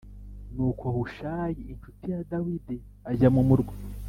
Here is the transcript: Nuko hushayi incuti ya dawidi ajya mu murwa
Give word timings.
Nuko 0.53 0.85
hushayi 0.95 1.61
incuti 1.71 2.05
ya 2.13 2.21
dawidi 2.29 2.77
ajya 3.11 3.29
mu 3.35 3.41
murwa 3.47 3.73